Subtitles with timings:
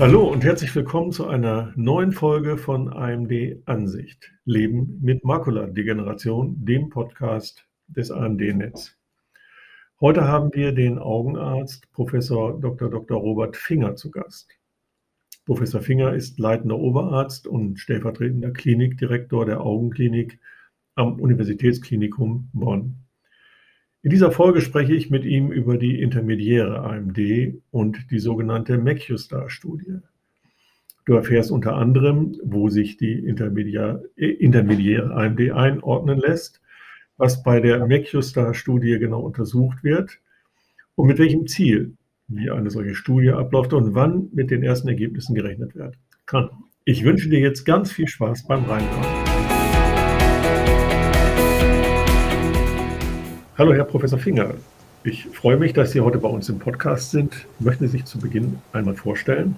[0.00, 4.32] Hallo und herzlich willkommen zu einer neuen Folge von AMD Ansicht.
[4.46, 8.96] Leben mit Makuladegeneration, dem Podcast des AMD-Netz.
[10.00, 12.88] Heute haben wir den Augenarzt Professor Dr.
[12.88, 13.18] Dr.
[13.18, 14.48] Robert Finger zu Gast.
[15.44, 20.40] Professor Finger ist leitender Oberarzt und stellvertretender Klinikdirektor der Augenklinik
[20.94, 22.99] am Universitätsklinikum Bonn.
[24.02, 27.18] In dieser Folge spreche ich mit ihm über die intermediäre AMD
[27.70, 29.98] und die sogenannte MACUSTAR-Studie.
[31.04, 34.00] Du erfährst unter anderem, wo sich die intermediäre,
[35.14, 36.62] AMD einordnen lässt,
[37.18, 40.18] was bei der MACUSTAR-Studie genau untersucht wird
[40.94, 41.92] und mit welchem Ziel,
[42.28, 46.48] wie eine solche Studie abläuft und wann mit den ersten Ergebnissen gerechnet werden kann.
[46.86, 49.19] Ich wünsche dir jetzt ganz viel Spaß beim Reinkommen.
[53.60, 54.54] Hallo, Herr Professor Finger.
[55.04, 57.44] Ich freue mich, dass Sie heute bei uns im Podcast sind.
[57.58, 59.54] Möchten Sie sich zu Beginn einmal vorstellen?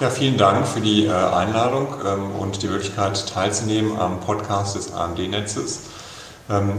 [0.00, 4.92] Ja, vielen Dank für die äh, Einladung ähm, und die Möglichkeit teilzunehmen am Podcast des
[4.92, 5.84] AMD-Netzes.
[6.50, 6.72] Ähm,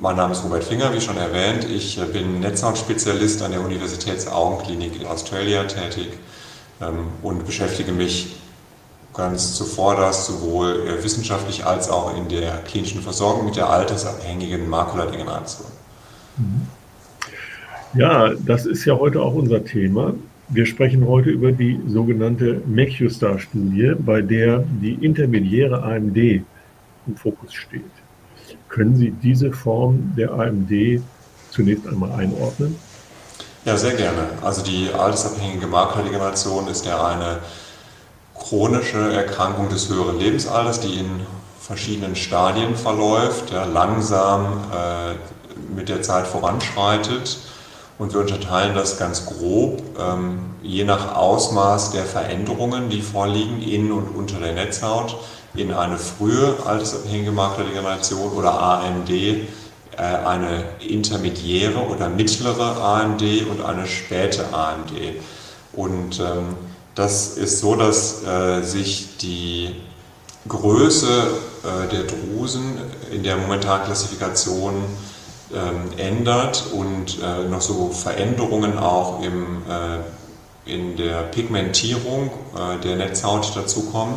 [0.00, 1.64] mein Name ist Robert Finger, wie schon erwähnt.
[1.70, 6.08] Ich äh, bin Netzhautspezialist an der Universitätsaugenklinik in Australia tätig
[6.80, 8.34] ähm, und beschäftige mich
[9.16, 15.68] ganz zuvorderst sowohl äh, wissenschaftlich als auch in der klinischen Versorgung mit der altersabhängigen Makuladegeneration.
[16.36, 16.66] Mhm.
[17.94, 20.14] Ja, das ist ja heute auch unser Thema.
[20.48, 27.82] Wir sprechen heute über die sogenannte MACUSTAR-Studie, bei der die intermediäre AMD im Fokus steht.
[28.68, 31.00] Können Sie diese Form der AMD
[31.50, 32.76] zunächst einmal einordnen?
[33.64, 34.28] Ja, sehr gerne.
[34.42, 37.38] Also die altersabhängige Makuladegeneration ist ja eine
[38.40, 41.26] chronische Erkrankung des höheren Lebensalters, die in
[41.60, 45.14] verschiedenen Stadien verläuft, ja, langsam äh,
[45.74, 47.38] mit der Zeit voranschreitet.
[47.98, 53.90] Und wir unterteilen das ganz grob, ähm, je nach Ausmaß der Veränderungen, die vorliegen in
[53.90, 55.16] und unter der Netzhaut,
[55.54, 59.46] in eine frühe altersabhängige Maklerdegeneration oder AMD, äh,
[59.96, 64.92] eine intermediäre oder mittlere AMD und eine späte AMD.
[65.72, 66.56] Und ähm,
[66.96, 69.76] das ist so, dass äh, sich die
[70.48, 71.28] Größe
[71.62, 72.78] äh, der Drusen
[73.12, 74.82] in der momentanen Klassifikation
[75.54, 82.96] ähm, ändert und äh, noch so Veränderungen auch im, äh, in der Pigmentierung äh, der
[82.96, 84.16] Netzhaut dazukommen.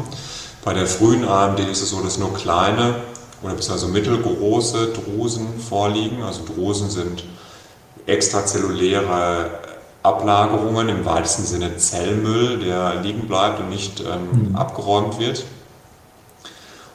[0.64, 2.96] Bei der frühen AMD ist es so, dass nur kleine
[3.44, 6.24] oder beziehungsweise mittelgroße Drusen vorliegen.
[6.24, 7.26] Also Drusen sind
[8.06, 9.50] extrazelluläre
[10.10, 14.56] Ablagerungen, im weitesten Sinne Zellmüll, der liegen bleibt und nicht ähm, mhm.
[14.56, 15.46] abgeräumt wird.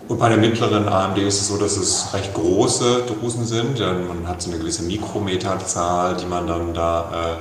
[0.07, 3.81] Und bei der mittleren AMD ist es so, dass es recht große Drusen sind.
[3.81, 7.39] Man hat so eine gewisse Mikrometerzahl, die man dann da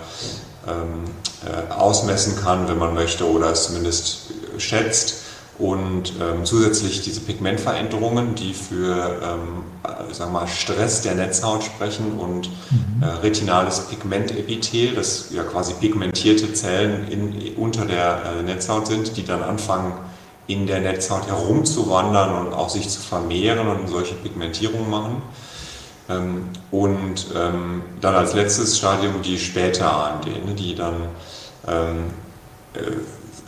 [0.66, 5.23] äh, äh, ausmessen kann, wenn man möchte, oder es zumindest schätzt.
[5.64, 9.64] Und ähm, zusätzlich diese Pigmentveränderungen, die für ähm,
[10.12, 13.02] sagen wir mal, Stress der Netzhaut sprechen und mhm.
[13.02, 19.24] äh, retinales Pigmentepithel, das ja quasi pigmentierte Zellen in, unter der äh, Netzhaut sind, die
[19.24, 19.94] dann anfangen
[20.48, 25.22] in der Netzhaut herumzuwandern und auch sich zu vermehren und solche Pigmentierungen machen.
[26.10, 30.96] Ähm, und ähm, dann als letztes Stadium die späte AMD, ne, die dann
[31.70, 32.10] ähm,
[32.74, 32.82] äh,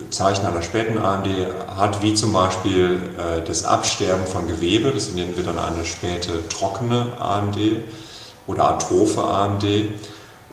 [0.09, 1.27] Zeichen einer späten AMD
[1.75, 6.47] hat, wie zum Beispiel äh, das Absterben von Gewebe, das nennen wir dann eine späte
[6.49, 7.57] trockene AMD
[8.47, 9.65] oder atrophe AMD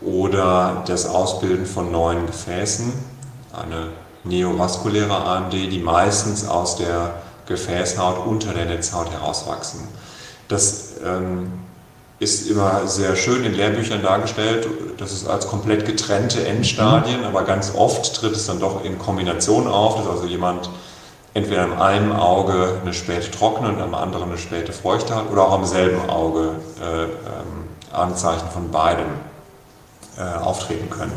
[0.00, 2.92] oder das Ausbilden von neuen Gefäßen,
[3.52, 3.88] eine
[4.24, 7.14] neovaskuläre AMD, die meistens aus der
[7.46, 9.80] Gefäßhaut unter der Netzhaut herauswachsen.
[10.48, 11.52] Das ähm,
[12.22, 14.68] ist immer sehr schön in Lehrbüchern dargestellt.
[14.96, 17.26] Das ist als komplett getrennte Endstadien, mhm.
[17.26, 20.70] aber ganz oft tritt es dann doch in Kombination auf, dass also jemand
[21.34, 25.48] entweder am einen Auge eine späte trockene und am anderen eine späte feuchte hat oder
[25.48, 26.50] auch am selben Auge
[26.80, 27.10] äh, ähm,
[27.92, 29.06] Anzeichen von beidem
[30.16, 31.16] äh, auftreten können.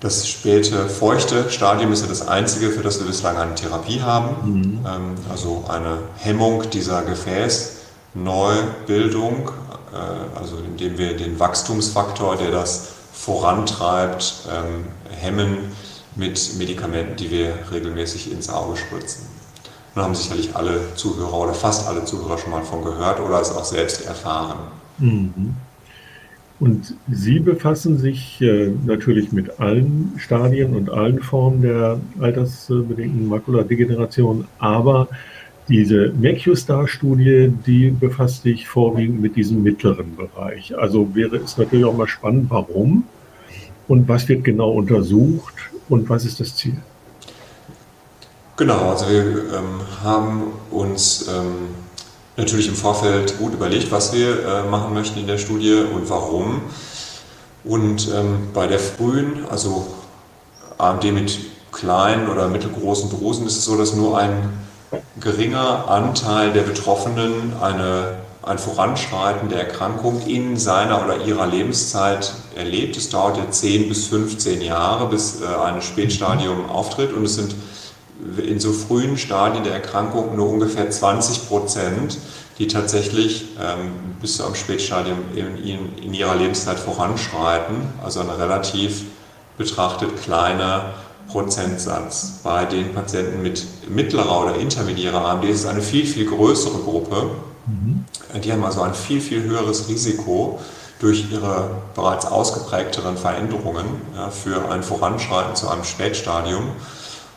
[0.00, 4.36] Das späte feuchte Stadium ist ja das einzige, für das wir bislang eine Therapie haben,
[4.44, 4.86] mhm.
[4.86, 7.77] ähm, also eine Hemmung dieser Gefäß.
[8.22, 9.50] Neubildung,
[9.92, 14.84] äh, also indem wir den Wachstumsfaktor, der das vorantreibt, ähm,
[15.20, 15.72] hemmen
[16.14, 19.26] mit Medikamenten, die wir regelmäßig ins Auge spritzen.
[19.94, 23.50] Da haben sicherlich alle Zuhörer oder fast alle Zuhörer schon mal von gehört oder es
[23.50, 24.58] auch selbst erfahren.
[24.98, 25.56] Mhm.
[26.60, 34.46] Und Sie befassen sich äh, natürlich mit allen Stadien und allen Formen der altersbedingten Makuladegeneration,
[34.58, 35.08] aber
[35.68, 40.76] diese MacuStar-Studie, die befasst sich vorwiegend mit diesem mittleren Bereich.
[40.76, 43.04] Also wäre es natürlich auch mal spannend, warum.
[43.86, 45.54] und was wird genau untersucht
[45.88, 46.76] und was ist das Ziel?
[48.56, 51.68] Genau, also wir ähm, haben uns ähm,
[52.36, 56.62] natürlich im Vorfeld gut überlegt, was wir äh, machen möchten in der Studie und warum.
[57.64, 59.86] Und ähm, bei der frühen, also
[60.76, 61.38] AMD mit
[61.72, 64.50] kleinen oder mittelgroßen Drusen, ist es so, dass nur ein
[65.20, 72.96] geringer Anteil der Betroffenen eine, ein Voranschreiten der Erkrankung in seiner oder ihrer Lebenszeit erlebt.
[72.96, 77.54] Es dauert ja 10 bis 15 Jahre, bis äh, ein Spätstadium auftritt und es sind
[78.38, 82.18] in so frühen Stadien der Erkrankung nur ungefähr 20 Prozent,
[82.58, 87.76] die tatsächlich ähm, bis zu einem Spätstadium in, in, in, ihrer Lebenszeit voranschreiten.
[88.02, 89.04] Also ein relativ
[89.56, 90.94] betrachtet kleiner
[91.28, 92.40] Prozentsatz.
[92.42, 97.30] Bei den Patienten mit mittlerer oder intermediärer AMD ist es eine viel, viel größere Gruppe.
[97.66, 98.04] Mhm.
[98.42, 100.58] Die haben also ein viel, viel höheres Risiko
[101.00, 103.86] durch ihre bereits ausgeprägteren Veränderungen
[104.16, 106.64] ja, für ein Voranschreiten zu einem Spätstadium.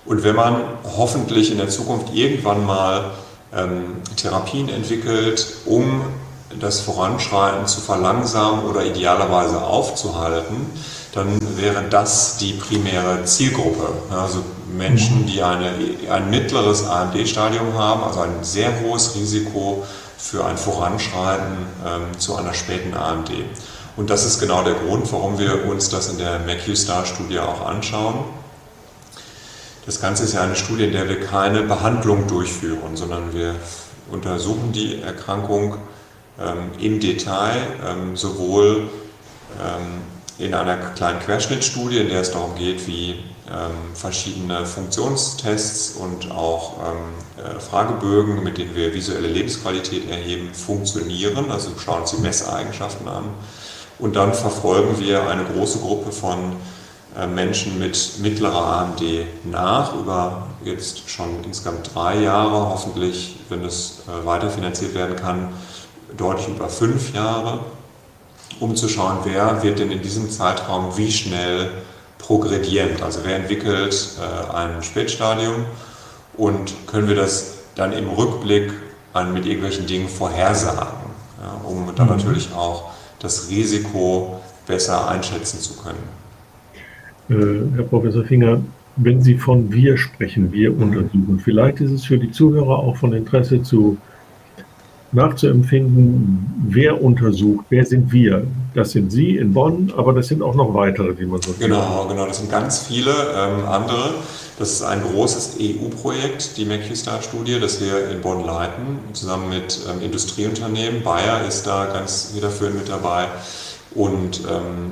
[0.06, 0.56] Und wenn man
[0.98, 3.12] hoffentlich in der Zukunft irgendwann mal
[3.56, 6.02] ähm, Therapien entwickelt, um
[6.60, 10.68] das Voranschreiten zu verlangsamen oder idealerweise aufzuhalten,
[11.14, 13.94] dann wäre das die primäre Zielgruppe.
[14.10, 14.44] Also
[14.78, 15.74] Menschen, die eine,
[16.10, 19.86] ein mittleres AMD-Stadium haben, also ein sehr hohes Risiko
[20.18, 23.32] für ein Voranschreiten ähm, zu einer späten AMD.
[23.98, 28.24] Und das ist genau der Grund, warum wir uns das in der MACU-Star-Studie auch anschauen.
[29.86, 33.56] Das Ganze ist ja eine Studie, in der wir keine Behandlung durchführen, sondern wir
[34.12, 35.76] untersuchen die Erkrankung
[36.40, 38.90] ähm, im Detail, ähm, sowohl
[39.60, 40.02] ähm,
[40.42, 43.12] in einer kleinen Querschnittstudie, in der es darum geht, wie
[43.50, 51.52] ähm, verschiedene Funktionstests und auch ähm, äh, Fragebögen, mit denen wir visuelle Lebensqualität erheben, funktionieren.
[51.52, 53.26] Also schauen uns die Messeigenschaften an.
[54.00, 56.56] Und dann verfolgen wir eine große Gruppe von
[57.16, 59.02] äh, Menschen mit mittlerer AMD
[59.44, 65.50] nach, über jetzt schon insgesamt drei Jahre, hoffentlich, wenn es äh, weiterfinanziert werden kann,
[66.18, 67.60] deutlich über fünf Jahre,
[68.62, 71.70] um zu schauen, wer wird denn in diesem Zeitraum wie schnell
[72.20, 73.02] progredieren.
[73.04, 75.66] Also wer entwickelt äh, ein Spätstadium
[76.38, 78.72] und können wir das dann im Rückblick
[79.14, 81.10] an, mit irgendwelchen Dingen vorhersagen,
[81.42, 82.18] ja, um dann mhm.
[82.18, 86.04] natürlich auch das Risiko besser einschätzen zu können.
[87.30, 88.62] Äh, Herr Professor Finger,
[88.96, 90.84] wenn Sie von wir sprechen, wir mhm.
[90.84, 93.98] untersuchen, vielleicht ist es für die Zuhörer auch von Interesse zu
[95.14, 98.48] nachzuempfinden, wer untersucht, wer sind wir.
[98.74, 102.06] Das sind Sie in Bonn, aber das sind auch noch weitere, die man so Genau,
[102.08, 104.14] genau, das sind ganz viele ähm, andere.
[104.58, 110.02] Das ist ein großes EU-Projekt, die McQuistar-Studie, das wir in Bonn leiten, zusammen mit ähm,
[110.02, 111.04] Industrieunternehmen.
[111.04, 113.26] Bayer ist da ganz federführend mit dabei
[113.96, 114.92] und ähm,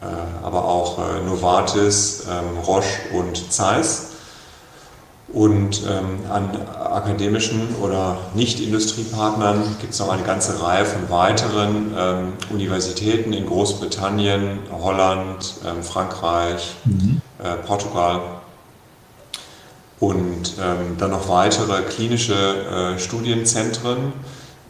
[0.00, 4.13] äh, aber auch äh, Novartis, ähm, Roche und Zeiss.
[5.34, 12.32] Und ähm, an akademischen oder Nicht-Industriepartnern gibt es noch eine ganze Reihe von weiteren ähm,
[12.50, 17.20] Universitäten in Großbritannien, Holland, ähm, Frankreich, mhm.
[17.42, 18.20] äh, Portugal
[19.98, 24.12] und ähm, dann noch weitere klinische äh, Studienzentren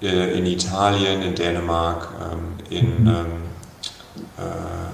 [0.01, 2.39] äh, in Italien, in Dänemark, ähm,
[2.71, 3.09] in mhm.
[3.09, 3.15] Ähm,
[4.39, 4.85] äh,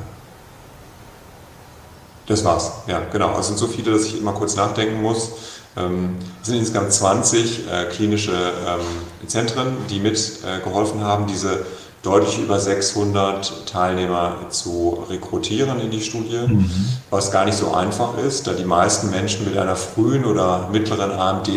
[2.27, 3.37] das war's, ja, genau.
[3.41, 5.31] Es sind so viele, dass ich immer kurz nachdenken muss.
[5.77, 11.65] Ähm, es sind insgesamt 20 äh, klinische ähm, Zentren, die mitgeholfen äh, haben, diese
[12.03, 16.71] deutlich über 600 Teilnehmer zu rekrutieren in die Studie, mhm.
[17.11, 21.13] was gar nicht so einfach ist, da die meisten Menschen mit einer frühen oder mittleren
[21.13, 21.49] AMD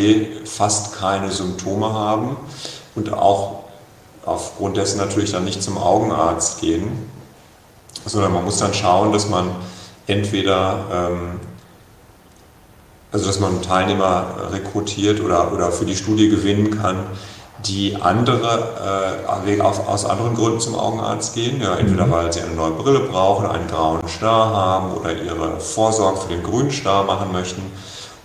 [0.46, 2.36] fast keine Symptome haben
[2.96, 3.64] und auch
[4.26, 7.10] aufgrund dessen natürlich dann nicht zum Augenarzt gehen,
[8.06, 9.50] sondern man muss dann schauen, dass man
[10.08, 11.40] entweder, ähm,
[13.14, 16.98] also dass man Teilnehmer rekrutiert oder, oder für die Studie gewinnen kann,
[17.66, 22.12] die andere äh, aus anderen Gründen zum Augenarzt gehen, ja, entweder mhm.
[22.12, 26.44] weil sie eine neue Brille brauchen, einen grauen Star haben oder ihre Vorsorge für den
[26.44, 27.62] grünen Star machen möchten.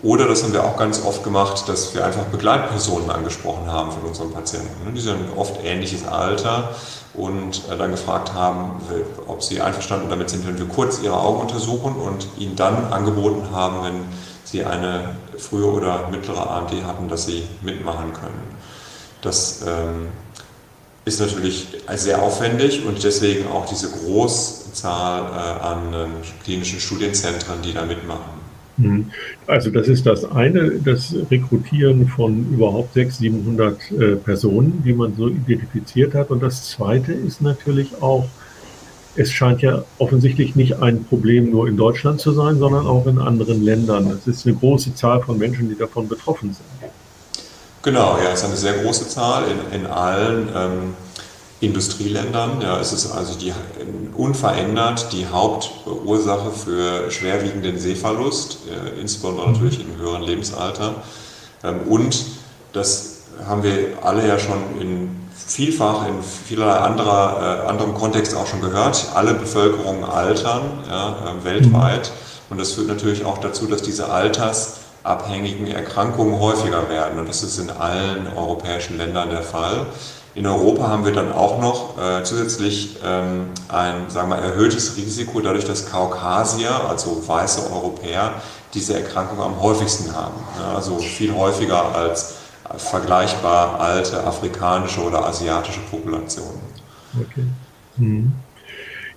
[0.02, 4.02] Oder das haben wir auch ganz oft gemacht, dass wir einfach Begleitpersonen angesprochen haben von
[4.02, 4.94] unseren Patienten.
[4.94, 6.74] Die sind oft ähnliches Alter
[7.14, 8.80] und äh, dann gefragt haben,
[9.26, 13.48] ob sie einverstanden damit sind, wenn wir kurz ihre Augen untersuchen und ihnen dann angeboten
[13.52, 14.04] haben, wenn
[14.44, 18.56] sie eine frühe oder mittlere AMD hatten, dass sie mitmachen können.
[19.20, 20.08] Das ähm,
[21.04, 26.06] ist natürlich sehr aufwendig und deswegen auch diese Großzahl äh, an äh,
[26.44, 28.37] klinischen Studienzentren, die da mitmachen.
[28.78, 29.10] Mhm.
[29.46, 35.14] Also das ist das eine, das Rekrutieren von überhaupt 600, 700 äh, Personen, die man
[35.14, 36.30] so identifiziert hat.
[36.30, 38.28] Und das zweite ist natürlich auch
[39.18, 43.18] es scheint ja offensichtlich nicht ein Problem nur in Deutschland zu sein, sondern auch in
[43.18, 44.06] anderen Ländern.
[44.06, 46.92] Es ist eine große Zahl von Menschen, die davon betroffen sind.
[47.82, 50.94] Genau, ja, es ist eine sehr große Zahl in, in allen ähm,
[51.60, 52.60] Industrieländern.
[52.60, 53.52] Ja, es ist also die,
[54.16, 60.94] unverändert die Hauptursache für schwerwiegenden Sehverlust, äh, insbesondere natürlich im höheren Lebensalter.
[61.64, 62.24] Ähm, und
[62.72, 68.46] das haben wir alle ja schon in vielfach in vielerlei anderer, äh, anderem Kontext auch
[68.46, 69.08] schon gehört.
[69.14, 72.12] Alle Bevölkerungen altern ja, äh, weltweit.
[72.50, 77.18] Und das führt natürlich auch dazu, dass diese altersabhängigen Erkrankungen häufiger werden.
[77.18, 79.86] Und das ist in allen europäischen Ländern der Fall.
[80.34, 85.40] In Europa haben wir dann auch noch äh, zusätzlich ähm, ein sagen wir, erhöhtes Risiko,
[85.40, 88.34] dadurch, dass Kaukasier, also weiße Europäer,
[88.74, 90.34] diese Erkrankung am häufigsten haben.
[90.58, 92.36] Ja, also viel häufiger als
[92.76, 96.60] vergleichbar alte afrikanische oder asiatische Populationen.
[97.18, 97.44] Okay.
[97.96, 98.32] Hm.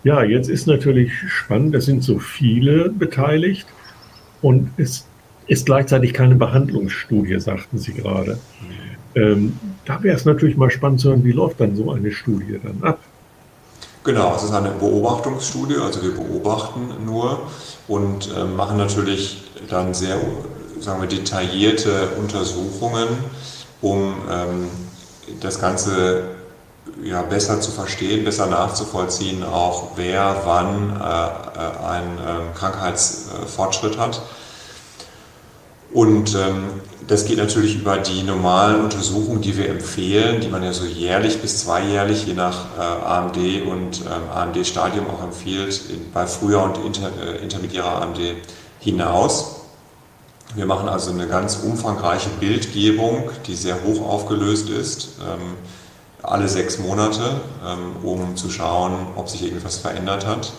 [0.03, 3.67] Ja, jetzt ist natürlich spannend, es sind so viele beteiligt
[4.41, 5.05] und es
[5.47, 8.39] ist gleichzeitig keine Behandlungsstudie, sagten Sie gerade.
[9.15, 9.21] Mhm.
[9.21, 12.59] Ähm, da wäre es natürlich mal spannend zu hören, wie läuft dann so eine Studie
[12.63, 13.00] dann ab?
[14.03, 17.39] Genau, es ist eine Beobachtungsstudie, also wir beobachten nur
[17.88, 20.17] und äh, machen natürlich dann sehr
[20.81, 23.07] sagen wir, detaillierte Untersuchungen,
[23.81, 24.69] um ähm,
[25.39, 26.23] das Ganze
[27.03, 34.21] ja, besser zu verstehen, besser nachzuvollziehen, auch wer wann äh, einen äh, Krankheitsfortschritt hat.
[35.93, 40.74] Und ähm, das geht natürlich über die normalen Untersuchungen, die wir empfehlen, die man ja
[40.74, 46.27] so jährlich bis zweijährlich, je nach äh, AMD und ähm, AMD-Stadium auch empfiehlt, in, bei
[46.27, 48.20] früher und inter, äh, intermediärer AMD
[48.79, 49.58] hinaus.
[50.55, 55.55] Wir machen also eine ganz umfangreiche Bildgebung, die sehr hoch aufgelöst ist, ähm,
[56.24, 60.51] alle sechs Monate, ähm, um zu schauen, ob sich irgendwas verändert hat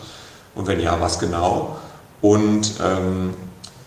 [0.55, 1.77] und wenn ja, was genau.
[2.21, 3.35] Und ähm,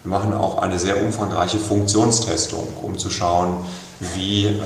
[0.05, 3.65] wir machen auch eine sehr umfangreiche Funktionstestung, um zu schauen,
[4.13, 4.61] wie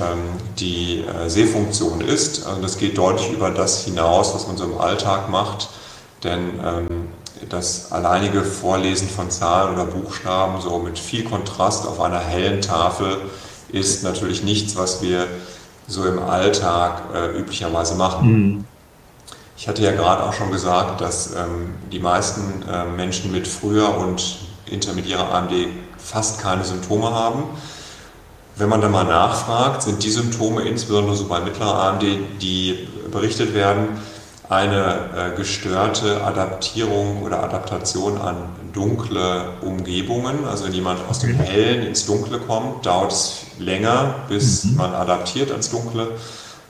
[0.58, 2.46] die äh, Sehfunktion ist.
[2.46, 5.70] Also das geht deutlich über das hinaus, was man so im Alltag macht,
[6.24, 6.60] denn
[7.48, 13.16] das alleinige Vorlesen von Zahlen oder Buchstaben so mit viel Kontrast auf einer hellen Tafel
[13.72, 15.26] ist natürlich nichts, was wir
[15.86, 18.32] so im Alltag äh, üblicherweise machen.
[18.32, 18.64] Mhm.
[19.56, 23.96] Ich hatte ja gerade auch schon gesagt, dass ähm, die meisten äh, Menschen mit früher
[23.96, 24.38] und
[24.70, 25.52] intermediärer AMD
[25.98, 27.44] fast keine Symptome haben.
[28.56, 32.02] Wenn man dann mal nachfragt, sind die Symptome, insbesondere so bei mittlerer AMD,
[32.42, 33.88] die berichtet werden,
[34.50, 38.36] eine äh, gestörte Adaptierung oder Adaptation an
[38.72, 40.44] dunkle Umgebungen.
[40.44, 44.76] Also wenn jemand aus dem Hellen ins Dunkle kommt, dauert es länger, bis mhm.
[44.76, 46.08] man adaptiert ans Dunkle.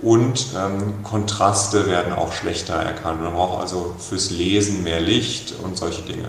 [0.02, 3.22] Und ähm, Kontraste werden auch schlechter erkannt.
[3.22, 6.28] Man braucht also fürs Lesen mehr Licht und solche Dinge.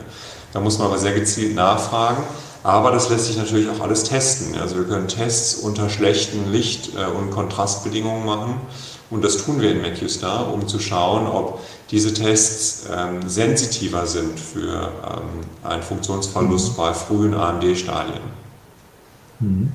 [0.54, 2.24] Da muss man aber sehr gezielt nachfragen.
[2.64, 4.56] Aber das lässt sich natürlich auch alles testen.
[4.56, 8.56] Also wir können Tests unter schlechten Licht- äh, und Kontrastbedingungen machen
[9.12, 11.60] und das tun wir in MacUStar, um zu schauen, ob
[11.92, 16.78] diese Tests ähm, sensitiver sind für ähm, einen Funktionsverlust mhm.
[16.78, 18.22] bei frühen AMD-Stadien.
[19.42, 19.74] Mhm.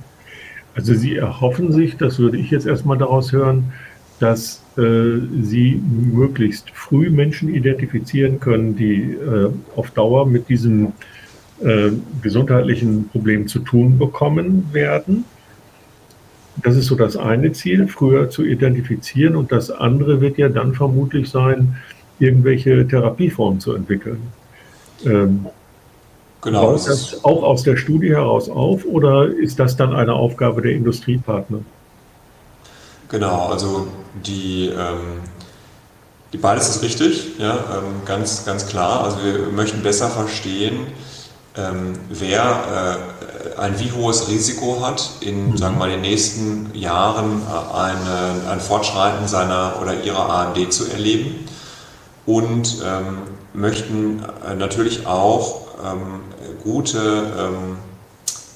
[0.74, 3.72] Also Sie erhoffen sich, das würde ich jetzt erstmal daraus hören,
[4.20, 5.80] dass äh, Sie
[6.12, 10.92] möglichst früh Menschen identifizieren können, die äh, auf Dauer mit diesem
[11.62, 11.90] äh,
[12.22, 15.24] gesundheitlichen Problem zu tun bekommen werden
[16.62, 19.36] das ist so das eine Ziel, früher zu identifizieren.
[19.36, 21.76] Und das andere wird ja dann vermutlich sein,
[22.18, 24.20] irgendwelche Therapieformen zu entwickeln.
[25.04, 25.46] Ähm,
[26.40, 26.72] genau.
[26.72, 30.72] Baut das auch aus der Studie heraus auf oder ist das dann eine Aufgabe der
[30.72, 31.58] Industriepartner?
[33.08, 35.20] Genau, also die, ähm,
[36.32, 39.04] die beides ist richtig, ja, ähm, ganz, ganz klar.
[39.04, 40.86] Also wir möchten besser verstehen,
[41.56, 42.98] ähm, wer
[43.56, 45.56] äh, ein wie hohes Risiko hat, in mhm.
[45.56, 50.90] sagen wir mal, den nächsten Jahren äh, eine, ein Fortschreiten seiner oder ihrer AMD zu
[50.90, 51.46] erleben
[52.26, 53.18] und ähm,
[53.54, 56.20] möchten äh, natürlich auch ähm,
[56.62, 56.98] gute
[57.38, 57.78] ähm,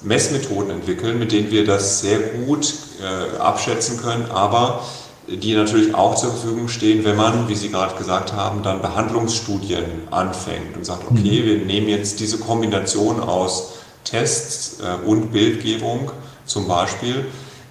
[0.03, 4.83] Messmethoden entwickeln, mit denen wir das sehr gut äh, abschätzen können, aber
[5.29, 9.85] die natürlich auch zur Verfügung stehen, wenn man, wie Sie gerade gesagt haben, dann Behandlungsstudien
[10.11, 11.47] anfängt und sagt, okay, mhm.
[11.47, 16.11] wir nehmen jetzt diese Kombination aus Tests äh, und Bildgebung
[16.47, 17.27] zum Beispiel,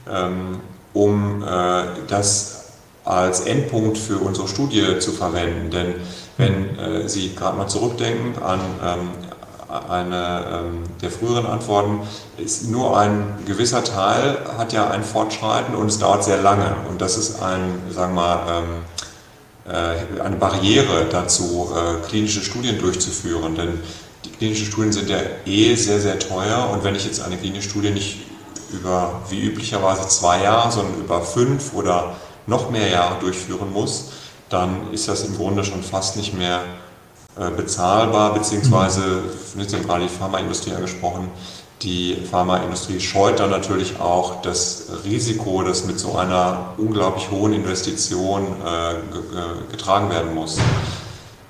[0.10, 0.60] ähm,
[0.94, 2.56] um äh, das
[3.04, 5.72] als Endpunkt für unsere Studie zu verwenden.
[5.72, 5.96] Denn
[6.38, 9.10] wenn äh, Sie gerade mal zurückdenken an ähm,
[9.70, 12.02] eine ähm, der früheren Antworten
[12.38, 16.76] ist nur ein gewisser Teil hat ja ein Fortschreiten und es dauert sehr lange.
[16.90, 18.64] Und das ist ein, sagen wir mal,
[19.68, 23.56] ähm, äh, eine Barriere dazu, äh, klinische Studien durchzuführen.
[23.56, 23.80] Denn
[24.26, 27.70] die klinischen Studien sind ja eh sehr, sehr teuer und wenn ich jetzt eine klinische
[27.70, 28.26] Studie nicht
[28.72, 32.16] über wie üblicherweise zwei Jahre, sondern über fünf oder
[32.48, 34.12] noch mehr Jahre durchführen muss,
[34.50, 36.62] dann ist das im Grunde schon fast nicht mehr
[37.36, 39.24] bezahlbar, beziehungsweise,
[39.58, 41.30] jetzt haben gerade die Pharmaindustrie angesprochen,
[41.82, 48.44] die Pharmaindustrie scheut dann natürlich auch das Risiko, das mit so einer unglaublich hohen Investition
[48.66, 50.58] äh, getragen werden muss.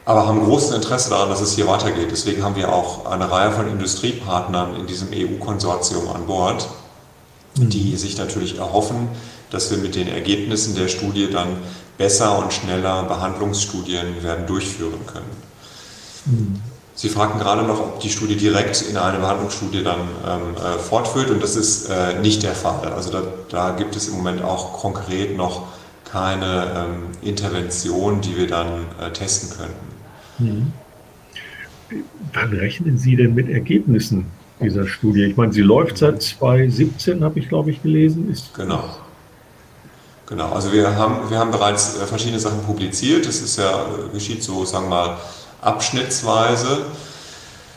[0.05, 2.09] Aber haben großes Interesse daran, dass es hier weitergeht.
[2.11, 6.67] Deswegen haben wir auch eine Reihe von Industriepartnern in diesem EU-Konsortium an Bord,
[7.57, 7.69] mhm.
[7.69, 9.09] die sich natürlich erhoffen,
[9.49, 11.57] dass wir mit den Ergebnissen der Studie dann
[11.97, 15.48] besser und schneller Behandlungsstudien werden durchführen können.
[16.25, 16.61] Mhm.
[16.95, 21.29] Sie fragten gerade noch, ob die Studie direkt in eine Behandlungsstudie dann ähm, äh, fortführt
[21.29, 22.91] und das ist äh, nicht der Fall.
[22.91, 25.67] Also da, da, gibt es im Moment auch konkret noch
[26.03, 29.89] keine ähm, Intervention, die wir dann äh, testen könnten.
[30.39, 30.73] Mhm.
[32.33, 34.25] Wann rechnen Sie denn mit Ergebnissen
[34.59, 35.23] dieser Studie?
[35.23, 38.29] Ich meine, sie läuft seit 2017, habe ich glaube ich gelesen.
[38.29, 38.83] Ist genau.
[40.27, 43.25] Genau, also wir haben, wir haben bereits äh, verschiedene Sachen publiziert.
[43.25, 45.17] Das ist ja, äh, geschieht so, sagen wir mal,
[45.61, 46.85] abschnittsweise.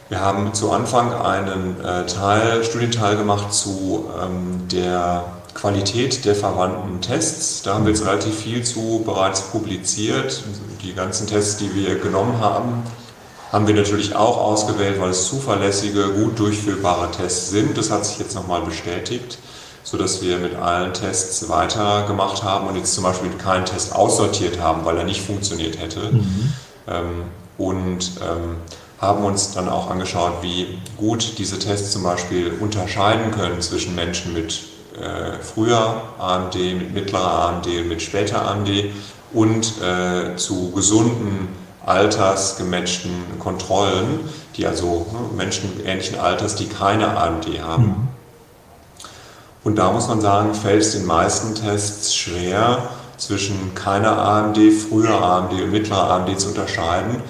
[0.09, 5.25] Wir haben zu Anfang einen äh, Teil, Studienteil gemacht zu ähm, der
[5.55, 7.63] Qualität der verwandten Tests.
[7.63, 10.43] Da haben wir jetzt relativ viel zu bereits publiziert.
[10.83, 12.83] Die ganzen Tests, die wir genommen haben,
[13.53, 17.77] haben wir natürlich auch ausgewählt, weil es zuverlässige, gut durchführbare Tests sind.
[17.77, 19.39] Das hat sich jetzt nochmal bestätigt,
[19.83, 24.85] sodass wir mit allen Tests weitergemacht haben und jetzt zum Beispiel keinen Test aussortiert haben,
[24.87, 26.13] weil er nicht funktioniert hätte.
[26.13, 26.53] Mhm.
[26.89, 27.25] Ähm,
[27.63, 28.57] und ähm,
[29.01, 34.33] haben uns dann auch angeschaut, wie gut diese Tests zum Beispiel unterscheiden können zwischen Menschen
[34.33, 34.61] mit
[35.01, 38.69] äh, früher AMD, mit mittlerer AMD und mit später AMD
[39.33, 41.49] und äh, zu gesunden,
[41.87, 44.21] altersgematchten Kontrollen,
[44.57, 47.85] die also ne, Menschen ähnlichen Alters, die keine AMD haben.
[47.85, 48.09] Mhm.
[49.65, 52.89] Und da muss man sagen, fällt es den meisten Tests schwer,
[53.23, 57.23] zwischen keiner AMD, früher AMD und mittlerer AMD zu unterscheiden.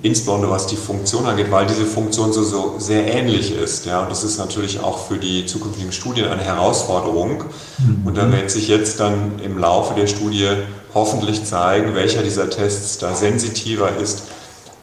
[0.00, 3.84] Insbesondere was die Funktion angeht, weil diese Funktion so, so sehr ähnlich ist.
[3.84, 7.44] Ja, und das ist natürlich auch für die zukünftigen Studien eine Herausforderung.
[7.78, 8.06] Mhm.
[8.06, 10.48] Und da wird sich jetzt dann im Laufe der Studie
[10.94, 14.22] hoffentlich zeigen, welcher dieser Tests da sensitiver ist,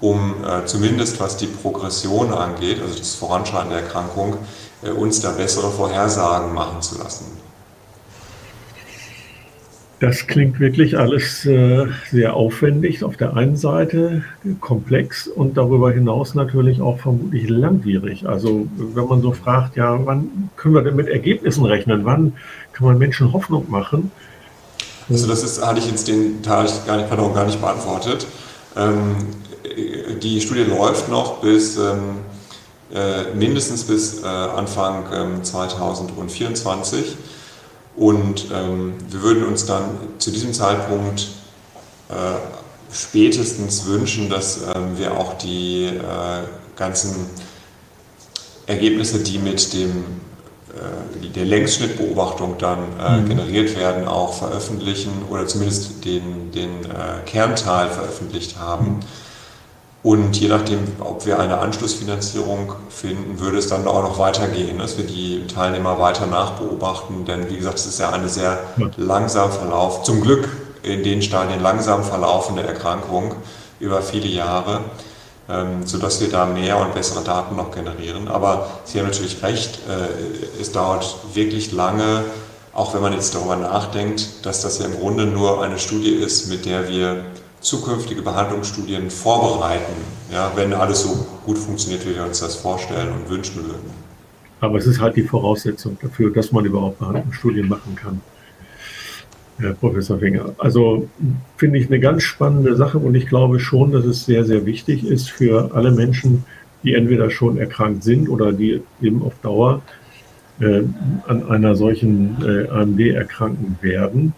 [0.02, 4.36] um äh, zumindest was die Progression angeht, also das Voranschreiten der Erkrankung,
[4.84, 7.45] äh, uns da bessere Vorhersagen machen zu lassen.
[10.06, 13.04] Das klingt wirklich alles äh, sehr aufwendig.
[13.04, 14.24] Auf der einen Seite
[14.62, 18.28] komplex und darüber hinaus natürlich auch vermutlich langwierig.
[18.28, 22.06] Also wenn man so fragt, ja, wann können wir denn mit Ergebnissen rechnen?
[22.06, 22.34] Wann
[22.74, 24.12] kann man Menschen Hoffnung machen?
[25.10, 28.28] Also das ist, hatte ich jetzt den Teil gar nicht, pardon, gar nicht beantwortet.
[28.78, 29.16] Ähm,
[30.22, 32.20] die Studie läuft noch bis ähm,
[32.94, 37.18] äh, mindestens bis äh, Anfang ähm, 2024.
[37.96, 41.28] Und ähm, wir würden uns dann zu diesem Zeitpunkt
[42.10, 42.14] äh,
[42.92, 46.44] spätestens wünschen, dass ähm, wir auch die äh,
[46.76, 47.30] ganzen
[48.68, 50.06] Ergebnisse, die mit dem,
[50.74, 53.30] äh, der Längsschnittbeobachtung dann äh, mhm.
[53.30, 58.86] generiert werden, auch veröffentlichen oder zumindest den, den äh, Kernteil veröffentlicht haben.
[58.86, 59.25] Mhm
[60.06, 65.00] und je nachdem, ob wir eine Anschlussfinanzierung finden, würde es dann auch noch weitergehen, dass
[65.00, 67.26] wir die Teilnehmer weiter nachbeobachten.
[67.26, 68.60] Denn wie gesagt, es ist ja eine sehr
[68.98, 70.48] langsam verlauf, zum Glück
[70.84, 73.34] in den Stadien langsam verlaufende Erkrankung
[73.80, 74.82] über viele Jahre,
[75.50, 78.28] ähm, sodass wir da mehr und bessere Daten noch generieren.
[78.28, 82.26] Aber Sie haben natürlich recht, äh, es dauert wirklich lange,
[82.74, 86.48] auch wenn man jetzt darüber nachdenkt, dass das ja im Grunde nur eine Studie ist,
[86.48, 87.26] mit der wir
[87.66, 89.94] zukünftige Behandlungsstudien vorbereiten,
[90.32, 94.06] ja, wenn alles so gut funktioniert, wie wir uns das vorstellen und wünschen würden.
[94.62, 98.22] Aber es ist halt die Voraussetzung dafür, dass man überhaupt Behandlungsstudien machen kann.
[99.58, 100.54] Herr Professor Finger.
[100.58, 101.10] Also
[101.58, 105.06] finde ich eine ganz spannende Sache und ich glaube schon, dass es sehr, sehr wichtig
[105.06, 106.44] ist für alle Menschen,
[106.84, 109.82] die entweder schon erkrankt sind oder die eben auf Dauer
[110.60, 110.82] äh,
[111.28, 114.34] an einer solchen äh, AMD erkranken werden.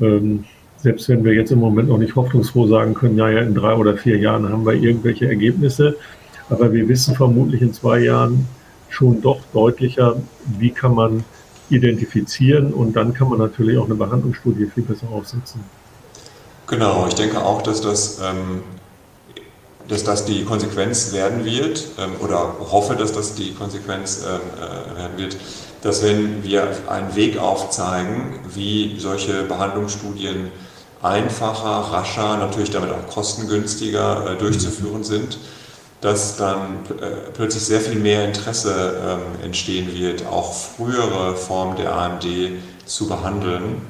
[0.00, 0.44] Ähm,
[0.84, 3.74] selbst wenn wir jetzt im Moment noch nicht hoffnungsfroh sagen können, ja, ja, in drei
[3.74, 5.96] oder vier Jahren haben wir irgendwelche Ergebnisse,
[6.50, 8.46] aber wir wissen vermutlich in zwei Jahren
[8.90, 10.16] schon doch deutlicher,
[10.58, 11.24] wie kann man
[11.70, 15.62] identifizieren und dann kann man natürlich auch eine Behandlungsstudie viel besser aufsetzen.
[16.66, 18.62] Genau, ich denke auch, dass das, ähm,
[19.88, 24.98] dass das die Konsequenz werden wird ähm, oder hoffe, dass das die Konsequenz ähm, äh,
[24.98, 25.38] werden wird,
[25.80, 30.50] dass wenn wir einen Weg aufzeigen, wie solche Behandlungsstudien
[31.04, 35.38] einfacher, rascher, natürlich damit auch kostengünstiger äh, durchzuführen sind,
[36.00, 41.94] dass dann äh, plötzlich sehr viel mehr Interesse ähm, entstehen wird, auch frühere Formen der
[41.94, 42.26] AMD
[42.86, 43.82] zu behandeln.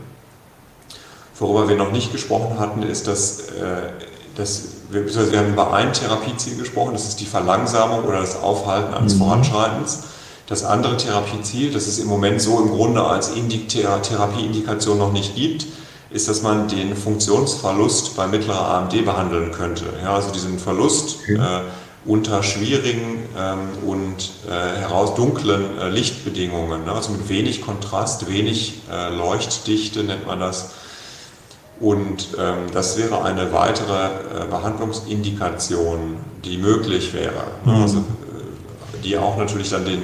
[1.38, 3.90] Worüber wir noch nicht gesprochen hatten, ist, dass, äh,
[4.37, 8.94] dass wir, wir haben über ein Therapieziel gesprochen, das ist die Verlangsamung oder das Aufhalten
[8.94, 9.20] eines mhm.
[9.20, 10.05] Voranschreitens.
[10.46, 15.66] Das andere Therapieziel, das es im Moment so im Grunde als Therapieindikation noch nicht gibt,
[16.14, 19.87] ist, dass man den Funktionsverlust bei mittlerer AMD behandeln könnte.
[20.00, 21.35] Ja, also diesen Verlust okay.
[21.35, 21.61] äh,
[22.05, 26.92] unter schwierigen ähm, und äh, heraus dunklen äh, Lichtbedingungen, ne?
[26.92, 30.70] also mit wenig Kontrast, wenig äh, Leuchtdichte nennt man das.
[31.81, 37.42] Und ähm, das wäre eine weitere äh, Behandlungsindikation, die möglich wäre.
[37.64, 37.72] Ne?
[37.72, 37.83] Mhm.
[37.83, 40.03] Also, äh, die auch natürlich dann den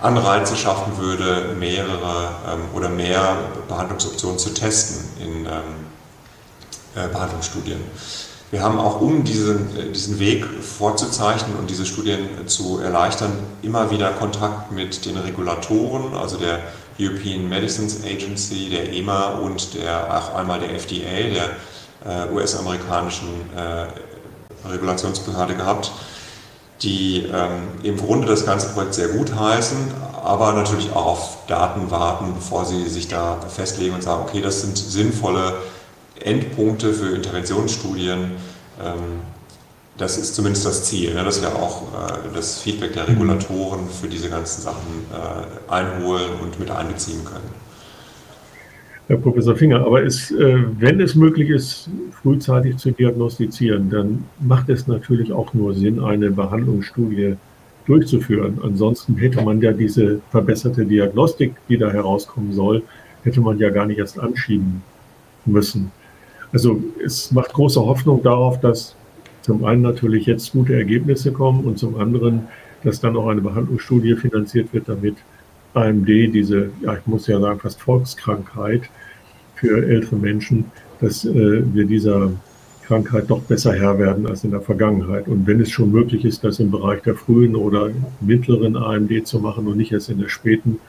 [0.00, 3.36] Anreize schaffen würde, mehrere ähm, oder mehr
[3.66, 5.50] Behandlungsoptionen zu testen in ähm,
[6.94, 7.80] äh, Behandlungsstudien.
[8.50, 13.90] Wir haben auch, um diesen, äh, diesen Weg vorzuzeichnen und diese Studien zu erleichtern, immer
[13.90, 16.60] wieder Kontakt mit den Regulatoren, also der
[16.98, 24.68] European Medicines Agency, der EMA und der, auch einmal der FDA, der äh, US-amerikanischen äh,
[24.68, 25.92] Regulationsbehörde gehabt
[26.82, 29.76] die ähm, im Grunde das ganze Projekt sehr gut heißen,
[30.24, 34.62] aber natürlich auch auf Daten warten, bevor sie sich da festlegen und sagen, okay, das
[34.62, 35.54] sind sinnvolle
[36.20, 38.32] Endpunkte für Interventionsstudien.
[38.82, 39.20] Ähm,
[39.96, 44.08] das ist zumindest das Ziel, ne, dass wir auch äh, das Feedback der Regulatoren für
[44.08, 47.50] diese ganzen Sachen äh, einholen und mit einbeziehen können.
[49.08, 51.90] Herr Professor Finger, aber es, äh, wenn es möglich ist,
[52.22, 57.36] frühzeitig zu diagnostizieren, dann macht es natürlich auch nur Sinn, eine Behandlungsstudie
[57.86, 58.58] durchzuführen.
[58.62, 62.82] Ansonsten hätte man ja diese verbesserte Diagnostik, die da herauskommen soll,
[63.24, 64.82] hätte man ja gar nicht erst anschieben
[65.44, 65.90] müssen.
[66.52, 68.96] Also es macht große Hoffnung darauf, dass
[69.42, 72.48] zum einen natürlich jetzt gute Ergebnisse kommen und zum anderen,
[72.84, 75.16] dass dann auch eine Behandlungsstudie finanziert wird, damit
[75.74, 78.82] AMD, diese, ja, ich muss ja sagen, fast Volkskrankheit
[79.54, 80.64] für ältere Menschen,
[81.00, 82.30] dass äh, wir dieser
[82.90, 85.28] Krankheit doch besser Herr werden als in der Vergangenheit.
[85.28, 89.38] Und wenn es schon möglich ist, das im Bereich der frühen oder mittleren AMD zu
[89.38, 90.80] machen und nicht erst in der späten,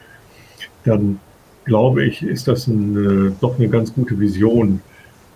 [0.84, 1.20] dann
[1.64, 4.80] glaube ich, ist das eine, doch eine ganz gute Vision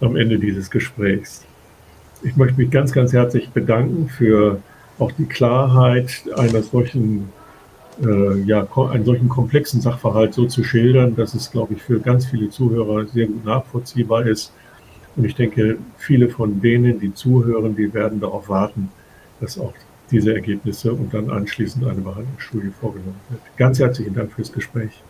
[0.00, 1.44] am Ende dieses Gesprächs.
[2.24, 4.60] Ich möchte mich ganz, ganz herzlich bedanken für
[4.98, 7.28] auch die Klarheit einer solchen
[8.04, 12.26] äh, ja, einen solchen komplexen Sachverhalt so zu schildern, dass es, glaube ich, für ganz
[12.26, 14.52] viele Zuhörer sehr gut nachvollziehbar ist.
[15.16, 18.90] Und ich denke, viele von denen, die zuhören, die werden darauf warten,
[19.40, 19.72] dass auch
[20.10, 23.40] diese Ergebnisse und dann anschließend eine Behandlungsstudie vorgenommen wird.
[23.56, 25.02] Ganz herzlichen Dank fürs Gespräch.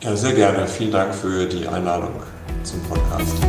[0.00, 0.66] Ja, sehr gerne.
[0.66, 2.14] Vielen Dank für die Einladung
[2.64, 3.40] zum Podcast.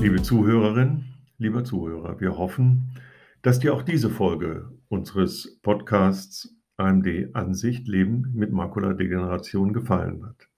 [0.00, 1.04] Liebe Zuhörerin,
[1.38, 2.98] lieber Zuhörer, wir hoffen,
[3.42, 10.48] dass dir auch diese Folge unseres Podcasts AMD Ansicht Leben mit Makuladegeneration gefallen hat.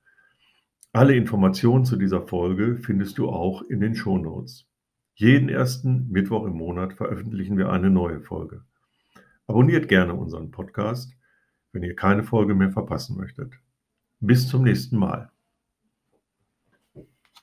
[0.93, 4.67] Alle Informationen zu dieser Folge findest du auch in den Shownotes.
[5.15, 8.65] Jeden ersten Mittwoch im Monat veröffentlichen wir eine neue Folge.
[9.47, 11.13] Abonniert gerne unseren Podcast,
[11.73, 13.53] wenn ihr keine Folge mehr verpassen möchtet.
[14.21, 15.34] Bis zum nächsten Mal.